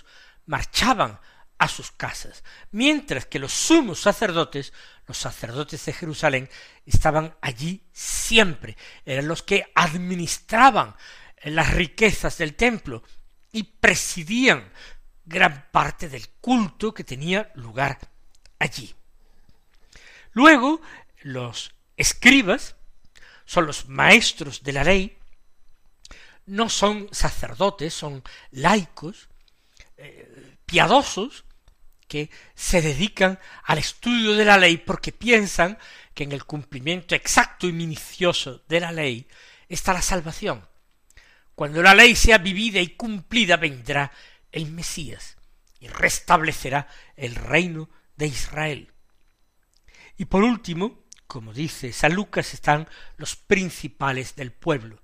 marchaban 0.46 1.20
a 1.58 1.68
sus 1.68 1.92
casas, 1.92 2.44
mientras 2.72 3.28
que 3.28 3.38
los 3.38 3.54
sumos 3.54 4.00
sacerdotes, 4.02 4.74
los 5.06 5.18
sacerdotes 5.18 5.86
de 5.86 5.94
Jerusalén, 5.94 6.50
estaban 6.86 7.36
allí 7.42 7.84
siempre, 7.92 8.78
eran 9.06 9.28
los 9.28 9.44
que 9.44 9.72
administraban 9.76 10.96
las 11.44 11.72
riquezas 11.74 12.38
del 12.38 12.56
templo 12.56 13.04
y 13.52 13.64
presidían 13.64 14.72
gran 15.26 15.68
parte 15.72 16.10
del 16.10 16.30
culto 16.42 16.94
que 16.94 17.04
tenía 17.04 17.52
lugar 17.56 18.00
allí. 18.60 18.96
Luego, 20.34 20.82
los 21.22 21.76
escribas 21.98 22.76
son 23.46 23.68
los 23.68 23.88
maestros 23.88 24.64
de 24.64 24.74
la 24.74 24.84
ley, 24.84 25.18
no 26.46 26.70
son 26.70 27.08
sacerdotes, 27.12 27.94
son 27.94 28.24
laicos, 28.52 29.30
eh, 29.98 30.58
piadosos, 30.66 31.46
que 32.08 32.30
se 32.56 32.82
dedican 32.82 33.40
al 33.64 33.78
estudio 33.78 34.34
de 34.34 34.44
la 34.44 34.58
ley 34.58 34.76
porque 34.76 35.14
piensan 35.14 35.78
que 36.14 36.26
en 36.26 36.34
el 36.34 36.44
cumplimiento 36.44 37.16
exacto 37.16 37.68
y 37.68 37.72
minucioso 37.72 38.64
de 38.68 38.82
la 38.82 38.92
ley 38.92 39.28
está 39.70 39.94
la 39.94 40.02
salvación. 40.02 40.68
Cuando 41.56 41.82
la 41.82 41.96
ley 41.96 42.16
sea 42.16 42.38
vivida 42.38 42.82
y 42.82 42.96
cumplida 42.96 43.56
vendrá 43.56 44.12
el 44.52 44.72
Mesías 44.72 45.38
y 45.80 45.88
restablecerá 45.88 46.88
el 47.16 47.36
reino 47.36 47.90
de 48.18 48.28
Israel. 48.28 48.92
Y 50.18 50.26
por 50.26 50.44
último, 50.44 51.06
como 51.28 51.54
dice 51.54 51.94
San 51.94 52.14
Lucas, 52.14 52.54
están 52.54 52.90
los 53.16 53.36
principales 53.36 54.36
del 54.36 54.52
pueblo, 54.52 55.01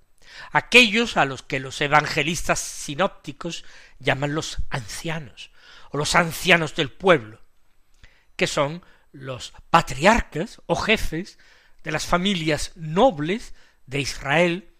aquellos 0.52 1.16
a 1.16 1.24
los 1.24 1.42
que 1.42 1.60
los 1.60 1.80
evangelistas 1.80 2.58
sinópticos 2.58 3.64
llaman 3.98 4.34
los 4.34 4.58
ancianos, 4.70 5.50
o 5.90 5.98
los 5.98 6.14
ancianos 6.14 6.74
del 6.74 6.90
pueblo, 6.90 7.40
que 8.36 8.46
son 8.46 8.82
los 9.12 9.52
patriarcas 9.70 10.60
o 10.66 10.76
jefes 10.76 11.38
de 11.82 11.92
las 11.92 12.06
familias 12.06 12.72
nobles 12.76 13.54
de 13.86 14.00
Israel, 14.00 14.70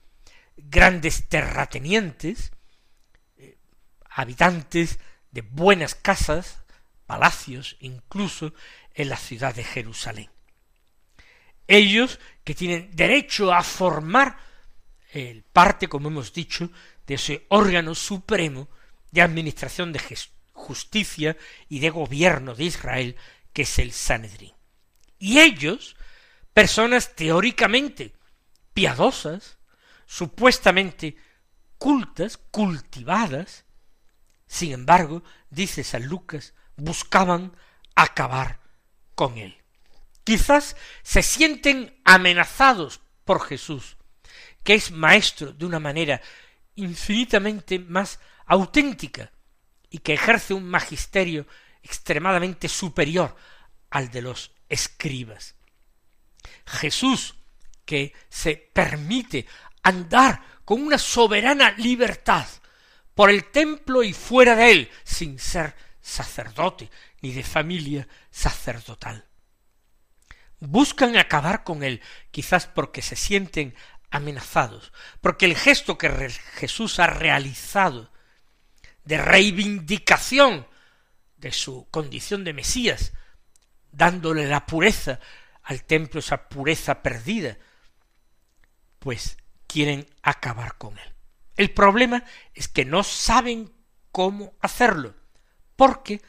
grandes 0.57 1.29
terratenientes, 1.29 2.53
eh, 3.37 3.57
habitantes 4.11 4.99
de 5.31 5.43
buenas 5.43 5.95
casas, 5.95 6.59
palacios, 7.07 7.77
incluso 7.81 8.53
en 8.95 9.09
la 9.09 9.17
ciudad 9.17 9.55
de 9.55 9.65
Jerusalén. 9.65 10.31
Ellos 11.67 12.19
que 12.45 12.55
tienen 12.55 12.91
derecho 12.93 13.53
a 13.53 13.63
formar 13.63 14.39
el 15.13 15.43
parte, 15.43 15.89
como 15.89 16.09
hemos 16.09 16.33
dicho, 16.33 16.71
de 17.07 17.15
ese 17.15 17.47
órgano 17.49 17.95
supremo 17.95 18.69
de 19.11 19.23
administración 19.23 19.93
de 19.93 20.01
justicia 20.53 21.37
y 21.69 21.79
de 21.79 21.91
gobierno 21.91 22.55
de 22.55 22.65
Israel, 22.65 23.17
que 23.53 23.63
es 23.63 23.79
el 23.79 23.93
Sanedrín. 23.93 24.55
Y 25.19 25.41
ellos, 25.41 25.97
personas 26.53 27.15
teóricamente 27.15 28.15
piadosas, 28.75 29.59
supuestamente 30.07 31.17
cultas, 31.79 32.37
cultivadas, 32.37 33.65
sin 34.47 34.73
embargo, 34.73 35.23
dice 35.51 35.85
San 35.85 36.07
Lucas, 36.07 36.55
buscaban 36.77 37.57
acabar 37.95 38.61
con 39.15 39.37
él. 39.37 39.57
Quizás 40.25 40.77
se 41.03 41.23
sienten 41.23 42.01
amenazados 42.05 43.01
por 43.25 43.43
Jesús, 43.45 43.98
que 44.63 44.75
es 44.75 44.91
maestro 44.91 45.53
de 45.53 45.67
una 45.67 45.79
manera 45.79 46.21
infinitamente 46.75 47.79
más 47.79 48.21
auténtica 48.47 49.33
y 49.91 49.99
que 49.99 50.15
ejerce 50.15 50.55
un 50.55 50.69
magisterio 50.69 51.47
extremadamente 51.83 52.69
superior 52.69 53.35
al 53.91 54.11
de 54.11 54.23
los 54.23 54.53
escribas. 54.69 55.55
Jesús, 56.67 57.35
que 57.85 58.13
se 58.29 58.57
permite 58.57 59.47
andar 59.83 60.43
con 60.65 60.83
una 60.83 60.99
soberana 60.99 61.71
libertad 61.73 62.47
por 63.15 63.31
el 63.31 63.47
templo 63.47 64.03
y 64.03 64.13
fuera 64.13 64.55
de 64.55 64.71
él, 64.71 64.91
sin 65.05 65.39
ser 65.39 65.75
sacerdote 66.01 66.91
ni 67.23 67.33
de 67.33 67.43
familia 67.43 68.07
sacerdotal 68.31 69.29
buscan 70.61 71.17
acabar 71.17 71.65
con 71.65 71.83
él, 71.83 72.01
quizás 72.31 72.67
porque 72.67 73.03
se 73.03 73.17
sienten 73.17 73.75
amenazados, 74.11 74.93
porque 75.21 75.47
el 75.47 75.57
gesto 75.57 75.99
que 75.99 76.31
Jesús 76.55 76.99
ha 76.99 77.07
realizado 77.07 78.11
de 79.05 79.19
reivindicación 79.19 80.67
de 81.37 81.53
su 81.53 81.89
condición 81.91 82.45
de 82.45 82.53
Mesías, 82.53 83.13
dándole 83.93 84.47
la 84.47 84.67
pureza 84.67 85.21
al 85.63 85.85
templo, 85.85 86.21
esa 86.21 86.49
pureza 86.49 87.03
perdida, 87.03 87.59
pues 88.99 89.39
quieren 89.67 90.07
acabar 90.23 90.77
con 90.77 90.99
él. 90.99 91.15
El 91.57 91.71
problema 91.71 92.25
es 92.55 92.69
que 92.69 92.85
no 92.85 93.03
saben 93.03 93.73
cómo 94.11 94.55
hacerlo, 94.61 95.15
porque, 95.77 96.23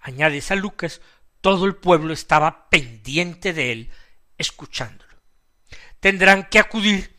añade 0.00 0.40
San 0.40 0.60
Lucas, 0.60 1.00
todo 1.40 1.66
el 1.66 1.76
pueblo 1.76 2.12
estaba 2.12 2.68
pendiente 2.70 3.52
de 3.52 3.72
él, 3.72 3.90
escuchándolo. 4.38 5.14
Tendrán 6.00 6.48
que 6.48 6.58
acudir 6.58 7.15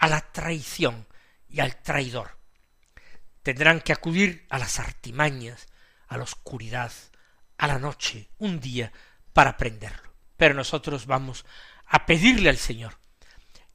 a 0.00 0.08
la 0.08 0.20
traición 0.32 1.06
y 1.46 1.60
al 1.60 1.82
traidor. 1.82 2.38
Tendrán 3.42 3.80
que 3.80 3.92
acudir 3.92 4.46
a 4.48 4.58
las 4.58 4.78
artimañas, 4.78 5.68
a 6.08 6.16
la 6.16 6.24
oscuridad, 6.24 6.90
a 7.58 7.66
la 7.66 7.78
noche, 7.78 8.30
un 8.38 8.60
día, 8.60 8.92
para 9.34 9.58
prenderlo. 9.58 10.10
Pero 10.38 10.54
nosotros 10.54 11.04
vamos 11.04 11.44
a 11.86 12.06
pedirle 12.06 12.48
al 12.48 12.56
Señor 12.56 12.98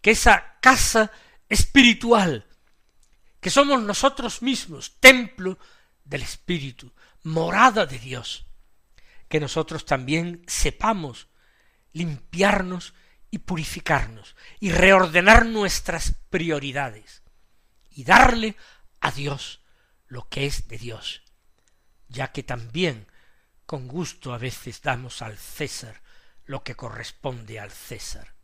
que 0.01 0.11
esa 0.11 0.57
casa 0.61 1.11
espiritual, 1.47 2.47
que 3.39 3.51
somos 3.51 3.81
nosotros 3.83 4.41
mismos, 4.41 4.99
templo 4.99 5.59
del 6.03 6.23
Espíritu, 6.23 6.91
morada 7.21 7.85
de 7.85 7.99
Dios, 7.99 8.47
que 9.29 9.39
nosotros 9.39 9.85
también 9.85 10.43
sepamos 10.47 11.27
limpiarnos 11.93 12.95
y 13.36 13.39
purificarnos 13.39 14.34
y 14.62 14.71
reordenar 14.71 15.45
nuestras 15.45 16.15
prioridades 16.30 17.21
y 17.91 18.06
darle 18.06 18.56
a 19.02 19.12
Dios 19.12 19.62
lo 20.08 20.30
que 20.30 20.45
es 20.45 20.69
de 20.69 20.78
Dios, 20.78 21.21
ya 22.08 22.32
que 22.32 22.43
también 22.43 23.12
con 23.65 23.89
gusto 23.89 24.34
a 24.34 24.38
veces 24.38 24.82
damos 24.82 25.21
al 25.21 25.38
César 25.38 26.02
lo 26.45 26.63
que 26.63 26.76
corresponde 26.76 27.60
al 27.60 27.71
César. 27.71 28.35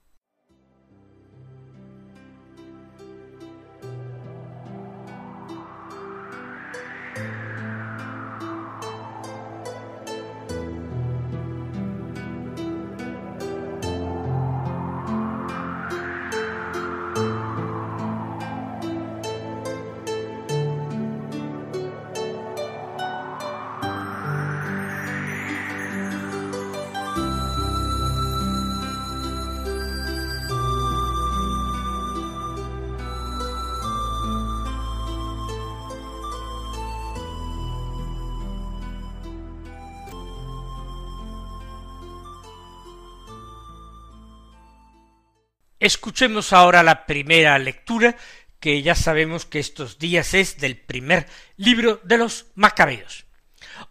Escuchemos 45.81 46.53
ahora 46.53 46.83
la 46.83 47.07
primera 47.07 47.57
lectura, 47.57 48.15
que 48.59 48.83
ya 48.83 48.93
sabemos 48.93 49.47
que 49.47 49.57
estos 49.57 49.97
días 49.97 50.35
es 50.35 50.59
del 50.59 50.77
primer 50.77 51.25
libro 51.57 51.99
de 52.03 52.19
los 52.19 52.45
Macabeos. 52.53 53.25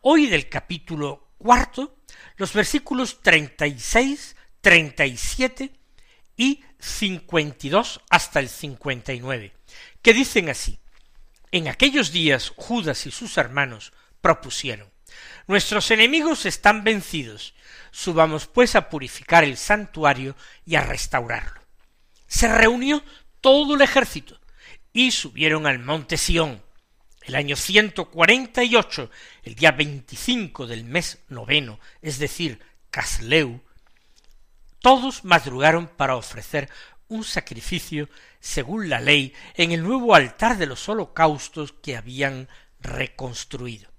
Hoy 0.01 0.29
del 0.29 0.49
capítulo 0.49 1.33
cuarto, 1.37 1.99
los 2.37 2.53
versículos 2.53 3.21
treinta 3.23 3.67
y 3.67 3.81
seis, 3.81 4.37
treinta 4.61 5.05
y 5.05 5.17
siete 5.17 5.73
y 6.37 6.63
cincuenta 6.79 7.67
y 7.67 7.71
dos 7.71 8.01
hasta 8.09 8.39
el 8.39 8.49
cincuenta 8.49 9.13
y 9.13 9.19
nueve, 9.19 9.53
que 10.01 10.15
dicen 10.15 10.49
así. 10.49 10.79
En 11.51 11.67
aquellos 11.67 12.13
días 12.13 12.53
Judas 12.55 13.05
y 13.07 13.11
sus 13.11 13.37
hermanos 13.37 13.93
propusieron 14.21 14.89
Nuestros 15.49 15.91
enemigos 15.91 16.47
están 16.47 16.85
vencidos, 16.85 17.53
subamos 17.91 18.47
pues 18.47 18.77
a 18.77 18.89
purificar 18.89 19.43
el 19.43 19.57
santuario 19.57 20.37
y 20.65 20.77
a 20.77 20.83
restaurarlo 20.83 21.60
se 22.31 22.47
reunió 22.47 23.03
todo 23.41 23.75
el 23.75 23.83
ejército 23.83 24.41
y 24.93 25.11
subieron 25.11 25.67
al 25.67 25.81
monte 25.81 26.17
Sión. 26.17 26.63
El 27.23 27.35
año 27.35 27.57
ciento 27.57 28.09
cuarenta 28.09 28.63
y 28.65 28.77
ocho, 28.77 29.11
el 29.43 29.57
día 29.57 29.73
veinticinco 29.73 30.67
del 30.67 30.85
mes 30.85 31.19
noveno, 31.29 31.79
es 32.01 32.19
decir, 32.19 32.61
Casleu, 32.91 33.61
todos 34.81 35.25
madrugaron 35.25 35.89
para 35.89 36.17
ofrecer 36.17 36.71
un 37.09 37.25
sacrificio 37.25 38.09
según 38.39 38.89
la 38.89 39.01
ley 39.01 39.35
en 39.55 39.73
el 39.73 39.83
nuevo 39.83 40.15
altar 40.15 40.57
de 40.57 40.67
los 40.67 40.89
holocaustos 40.89 41.73
que 41.73 41.97
habían 41.97 42.49
reconstruido. 42.79 43.91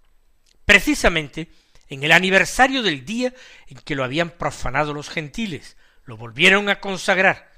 Precisamente 0.65 1.51
en 1.89 2.03
el 2.03 2.13
aniversario 2.13 2.81
del 2.81 3.03
día 3.05 3.33
en 3.67 3.77
que 3.79 3.95
lo 3.95 4.05
habían 4.05 4.31
profanado 4.31 4.93
los 4.93 5.09
gentiles, 5.09 5.75
lo 6.05 6.15
volvieron 6.15 6.69
a 6.69 6.79
consagrar, 6.79 7.50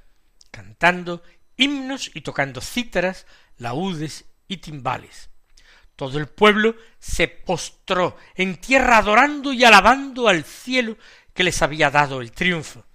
cantando 0.54 1.24
himnos 1.58 2.12
y 2.14 2.22
tocando 2.22 2.62
cítaras, 2.62 3.26
laúdes 3.58 4.26
y 4.48 4.58
timbales. 4.58 5.30
Todo 5.96 6.20
el 6.20 6.28
pueblo 6.28 6.76
se 7.00 7.28
postró 7.28 8.18
en 8.36 8.58
tierra 8.58 9.00
adorando 9.00 9.52
y 9.52 9.64
alabando 9.64 10.28
al 10.28 10.44
cielo 10.44 10.96
que 11.34 11.44
les 11.44 11.62
había 11.64 11.90
dado 11.90 12.22
el 12.22 12.32
triunfo. 12.32 12.86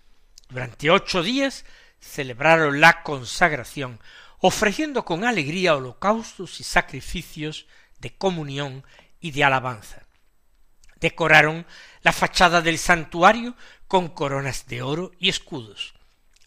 Durante 0.48 0.88
ocho 0.88 1.22
días 1.22 1.64
celebraron 2.00 2.80
la 2.80 3.02
consagración, 3.02 4.00
ofreciendo 4.38 5.04
con 5.04 5.24
alegría 5.24 5.74
holocaustos 5.74 6.60
y 6.60 6.64
sacrificios 6.64 7.66
de 7.98 8.16
comunión 8.16 8.84
y 9.20 9.32
de 9.32 9.42
alabanza. 9.42 10.06
Decoraron 11.00 11.66
la 12.02 12.12
fachada 12.12 12.60
del 12.60 12.78
santuario 12.78 13.56
con 13.88 14.08
coronas 14.08 14.66
de 14.66 14.82
oro 14.82 15.10
y 15.18 15.28
escudos. 15.28 15.97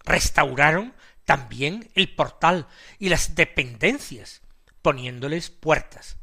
Restauraron 0.04 0.94
también 1.26 1.90
el 1.96 2.14
portal 2.14 2.68
y 3.00 3.10
las 3.10 3.36
dependencias, 3.36 4.42
poniéndoles 4.82 5.50
puertas. 5.50 6.18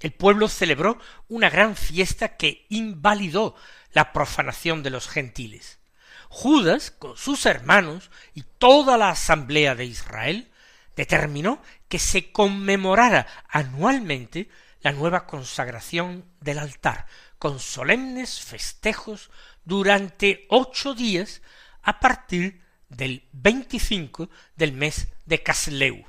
El 0.00 0.12
pueblo 0.12 0.48
celebró 0.48 0.98
una 1.28 1.50
gran 1.50 1.76
fiesta 1.76 2.36
que 2.36 2.66
invalidó 2.68 3.56
la 3.92 4.12
profanación 4.12 4.82
de 4.82 4.90
los 4.90 5.08
gentiles. 5.08 5.80
Judas, 6.28 6.90
con 6.90 7.16
sus 7.16 7.46
hermanos 7.46 8.10
y 8.34 8.42
toda 8.42 8.96
la 8.96 9.10
asamblea 9.10 9.74
de 9.74 9.86
Israel, 9.86 10.52
determinó 10.94 11.62
que 11.88 11.98
se 11.98 12.32
conmemorara 12.32 13.26
anualmente 13.48 14.48
la 14.80 14.92
nueva 14.92 15.26
consagración 15.26 16.24
del 16.40 16.58
altar, 16.58 17.06
con 17.38 17.58
solemnes 17.58 18.40
festejos 18.40 19.30
durante 19.64 20.46
ocho 20.48 20.94
días 20.94 21.42
a 21.82 22.00
partir 22.00 22.62
del 22.88 23.24
25 23.32 24.30
del 24.56 24.72
mes 24.72 25.08
de 25.26 25.42
Casleu. 25.42 26.04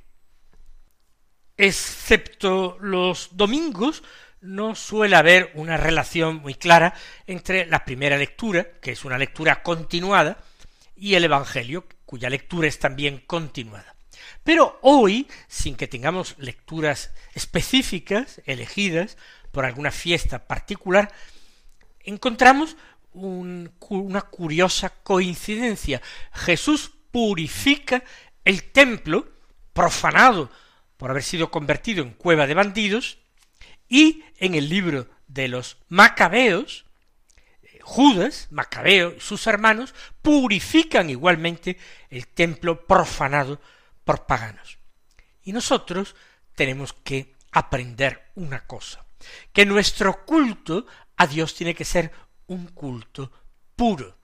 Excepto 1.58 2.78
los 2.80 3.30
domingos, 3.36 4.04
no 4.42 4.76
suele 4.76 5.15
haber 5.15 5.52
una 5.56 5.78
relación 5.78 6.38
muy 6.38 6.56
clara 6.56 6.94
entre 7.28 7.65
la 7.65 7.84
primera 7.84 8.18
lectura, 8.18 8.80
que 8.82 8.92
es 8.92 9.04
una 9.04 9.18
lectura 9.18 9.62
continuada, 9.62 10.38
y 10.96 11.15
el 11.15 11.26
Evangelio, 11.26 11.86
cuya 12.06 12.30
lectura 12.30 12.68
es 12.68 12.80
también 12.80 13.24
continuada. 13.28 13.96
Pero 14.44 14.80
hoy, 14.82 15.28
sin 15.48 15.76
que 15.76 15.88
tengamos 15.88 16.36
lecturas 16.38 17.12
específicas, 17.34 18.42
elegidas 18.46 19.18
por 19.52 19.65
alguna 19.65 19.92
fiesta 19.92 20.48
particular, 20.48 21.12
encontramos 22.00 22.78
una 23.13 24.22
curiosa 24.22 24.89
coincidencia. 24.89 26.02
Jesús 26.34 26.91
purifica 27.12 28.04
el 28.45 28.72
templo, 28.72 29.28
profanado 29.74 30.50
por 30.98 31.12
haber 31.12 31.24
sido 31.24 31.50
convertido 31.50 32.04
en 32.04 32.12
cueva 32.12 32.48
de 32.48 32.54
bandidos, 32.54 33.17
y 33.88 34.24
en 34.38 34.56
el 34.56 34.69
libro 34.69 35.08
de 35.28 35.48
los 35.48 35.78
Macabeos, 35.88 36.86
Judas, 37.89 38.48
Macabeo 38.52 39.15
y 39.17 39.19
sus 39.19 39.48
hermanos 39.48 39.95
purifican 40.22 41.10
igualmente 41.10 41.76
el 42.12 42.28
templo 42.28 42.86
profanado 42.86 43.60
por 44.04 44.28
paganos. 44.28 44.78
Y 45.43 45.54
nosotros 45.54 46.15
tenemos 46.54 46.93
que 46.93 47.34
aprender 47.52 48.30
una 48.36 48.67
cosa, 48.67 49.06
que 49.52 49.65
nuestro 49.65 50.24
culto 50.24 50.86
a 51.17 51.26
Dios 51.26 51.56
tiene 51.56 51.74
que 51.74 51.84
ser 51.84 52.12
un 52.50 52.68
culto 52.68 53.32
puro, 53.76 54.18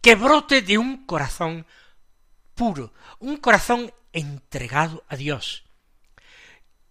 que 0.00 0.14
brote 0.14 0.62
de 0.62 0.76
un 0.76 1.06
corazón 1.06 1.66
puro, 2.54 2.92
un 3.20 3.36
corazón 3.36 3.92
entregado 4.12 5.04
a 5.08 5.16
Dios, 5.16 5.64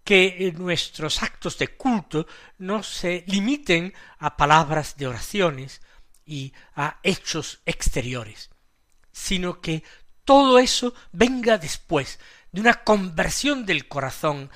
que 0.04 0.54
nuestros 0.58 1.22
actos 1.22 1.58
de 1.58 1.76
culto 1.76 2.26
no 2.60 2.82
se 2.82 3.26
limiten 3.28 3.94
a 4.20 4.38
palabras 4.38 4.96
de 4.96 5.08
oraciones 5.08 5.82
y 6.26 6.54
a 6.76 7.00
hechos 7.04 7.60
exteriores, 7.66 8.50
sino 9.12 9.60
que 9.60 9.84
todo 10.24 10.60
eso 10.60 10.94
venga 11.12 11.58
después 11.58 12.20
de 12.52 12.62
una 12.62 12.84
conversión 12.84 13.66
del 13.66 13.88
corazón 13.88 14.50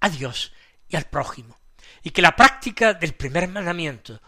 a 0.00 0.08
Dios 0.08 0.52
y 0.88 0.96
al 0.96 1.04
prójimo, 1.04 1.58
y 2.02 2.10
que 2.10 2.22
la 2.22 2.36
práctica 2.36 2.94
del 2.94 3.14
primer 3.14 3.48
mandamiento 3.48 4.22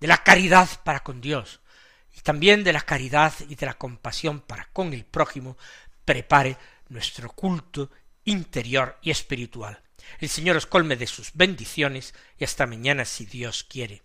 de 0.00 0.06
la 0.06 0.24
caridad 0.24 0.68
para 0.82 1.00
con 1.00 1.20
Dios 1.20 1.60
y 2.16 2.20
también 2.22 2.64
de 2.64 2.72
la 2.72 2.80
caridad 2.80 3.32
y 3.48 3.54
de 3.54 3.66
la 3.66 3.74
compasión 3.74 4.40
para 4.40 4.64
con 4.72 4.92
el 4.92 5.04
prójimo, 5.04 5.56
prepare 6.04 6.56
nuestro 6.88 7.30
culto 7.30 7.90
interior 8.24 8.98
y 9.02 9.10
espiritual. 9.10 9.82
El 10.18 10.28
Señor 10.28 10.56
os 10.56 10.66
colme 10.66 10.96
de 10.96 11.06
sus 11.06 11.32
bendiciones 11.34 12.14
y 12.38 12.44
hasta 12.44 12.66
mañana 12.66 13.04
si 13.04 13.26
Dios 13.26 13.64
quiere. 13.64 14.02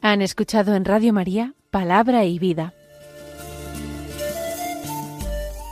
Han 0.00 0.22
escuchado 0.22 0.76
en 0.76 0.84
Radio 0.84 1.12
María 1.12 1.54
Palabra 1.70 2.24
y 2.24 2.38
Vida 2.38 2.72